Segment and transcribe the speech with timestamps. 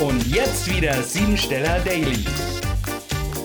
[0.00, 2.24] Und jetzt wieder Siebensteller Daily.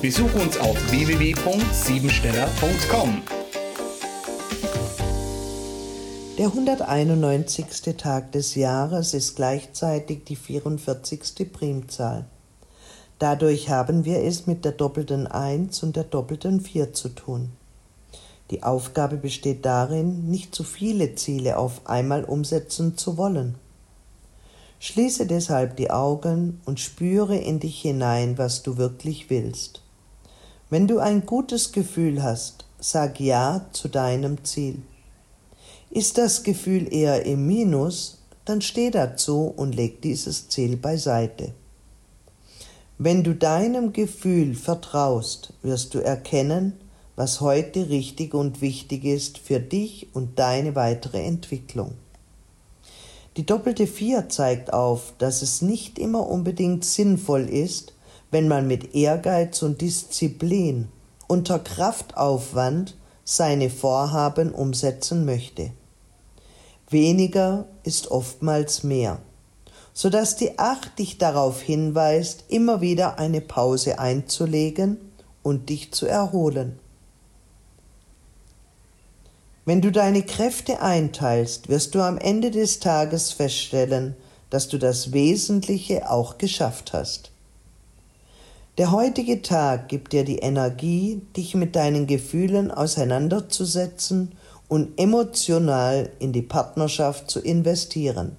[0.02, 3.22] Besuch uns auf www.siebensteller.com.
[6.38, 7.66] Der 191.
[7.96, 11.52] Tag des Jahres ist gleichzeitig die 44.
[11.52, 12.24] Primzahl.
[13.20, 17.52] Dadurch haben wir es mit der doppelten 1 und der doppelten 4 zu tun.
[18.50, 23.54] Die Aufgabe besteht darin, nicht zu viele Ziele auf einmal umsetzen zu wollen.
[24.82, 29.82] Schließe deshalb die Augen und spüre in dich hinein, was du wirklich willst.
[30.70, 34.80] Wenn du ein gutes Gefühl hast, sag Ja zu deinem Ziel.
[35.90, 41.52] Ist das Gefühl eher im Minus, dann steh dazu und leg dieses Ziel beiseite.
[42.96, 46.72] Wenn du deinem Gefühl vertraust, wirst du erkennen,
[47.16, 51.92] was heute richtig und wichtig ist für dich und deine weitere Entwicklung.
[53.36, 57.94] Die doppelte Vier zeigt auf, dass es nicht immer unbedingt sinnvoll ist,
[58.30, 60.88] wenn man mit Ehrgeiz und Disziplin
[61.28, 65.70] unter Kraftaufwand seine Vorhaben umsetzen möchte.
[66.88, 69.20] Weniger ist oftmals mehr,
[69.92, 74.96] so dass die Acht dich darauf hinweist, immer wieder eine Pause einzulegen
[75.44, 76.80] und dich zu erholen.
[79.70, 84.16] Wenn du deine Kräfte einteilst, wirst du am Ende des Tages feststellen,
[84.50, 87.30] dass du das Wesentliche auch geschafft hast.
[88.78, 94.32] Der heutige Tag gibt dir die Energie, dich mit deinen Gefühlen auseinanderzusetzen
[94.66, 98.36] und emotional in die Partnerschaft zu investieren.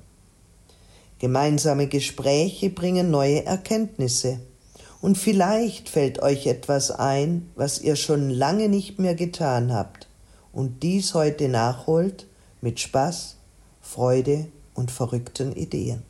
[1.19, 4.41] Gemeinsame Gespräche bringen neue Erkenntnisse.
[4.99, 10.09] Und vielleicht fällt euch etwas ein, was ihr schon lange nicht mehr getan habt
[10.53, 12.27] und dies heute nachholt
[12.61, 13.37] mit Spaß,
[13.81, 16.03] Freude und verrückten Ideen.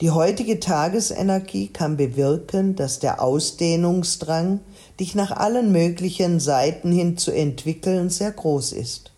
[0.00, 4.60] Die heutige Tagesenergie kann bewirken, dass der Ausdehnungsdrang,
[4.98, 9.12] dich nach allen möglichen Seiten hin zu entwickeln, sehr groß ist.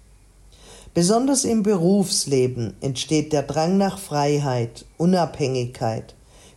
[0.93, 6.15] Besonders im Berufsleben entsteht der Drang nach Freiheit, Unabhängigkeit,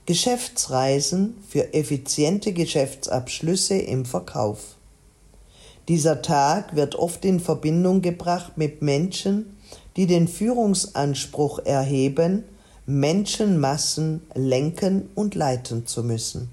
[0.07, 4.75] Geschäftsreisen für effiziente Geschäftsabschlüsse im Verkauf.
[5.87, 9.57] Dieser Tag wird oft in Verbindung gebracht mit Menschen,
[9.95, 12.43] die den Führungsanspruch erheben,
[12.87, 16.49] Menschenmassen lenken und leiten zu müssen.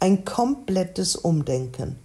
[0.00, 1.98] Ein komplettes Umdenken.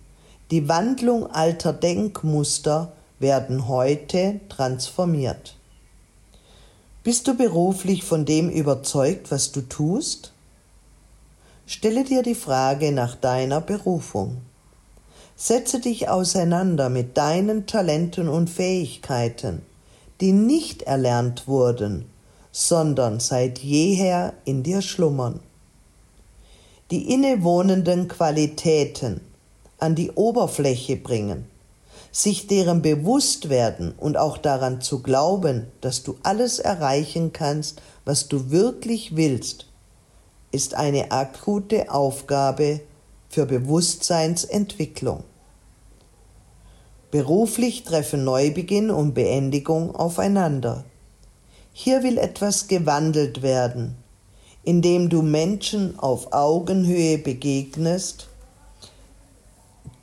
[0.51, 5.55] Die Wandlung alter Denkmuster werden heute transformiert.
[7.03, 10.31] Bist du beruflich von dem überzeugt, was du tust?
[11.65, 14.37] Stelle dir die Frage nach deiner Berufung.
[15.39, 19.61] Setze dich auseinander mit deinen Talenten und Fähigkeiten,
[20.19, 22.05] die nicht erlernt wurden,
[22.51, 25.39] sondern seit jeher in dir schlummern.
[26.89, 29.21] Die innewohnenden Qualitäten
[29.77, 31.45] an die Oberfläche bringen,
[32.11, 38.27] sich deren bewusst werden und auch daran zu glauben, dass du alles erreichen kannst, was
[38.27, 39.67] du wirklich willst,
[40.51, 42.81] ist eine akute Aufgabe
[43.29, 45.23] für Bewusstseinsentwicklung.
[47.11, 50.83] Beruflich treffen Neubeginn und Beendigung aufeinander.
[51.71, 53.95] Hier will etwas gewandelt werden,
[54.63, 58.27] indem du Menschen auf Augenhöhe begegnest,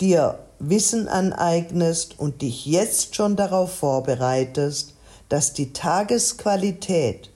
[0.00, 4.94] dir Wissen aneignest und dich jetzt schon darauf vorbereitest,
[5.28, 7.30] dass die Tagesqualität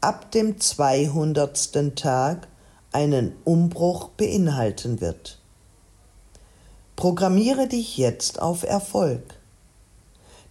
[0.00, 1.96] ab dem 200.
[1.96, 2.46] Tag
[2.92, 5.38] einen Umbruch beinhalten wird.
[6.96, 9.22] Programmiere dich jetzt auf Erfolg.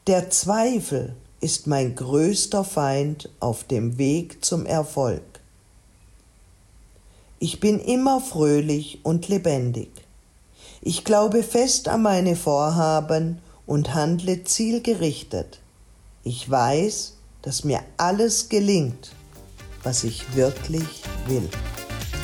[0.08, 5.24] Der Zweifel ist mein größter Feind auf dem Weg zum Erfolg.
[7.40, 9.90] Ich bin immer fröhlich und lebendig.
[10.82, 15.60] Ich glaube fest an meine Vorhaben und handle zielgerichtet.
[16.24, 19.12] Ich weiß, dass mir alles gelingt,
[19.84, 21.50] was ich wirklich will.